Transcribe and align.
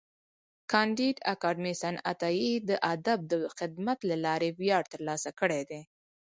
کانديد 0.71 1.17
اکاډميسن 1.33 1.95
عطایي 2.11 2.53
د 2.69 2.71
ادب 2.93 3.19
د 3.31 3.33
خدمت 3.57 3.97
له 4.09 4.15
لارې 4.25 4.49
ویاړ 4.59 4.83
ترلاسه 4.93 5.29
کړی 5.39 5.61
دی. 5.69 5.81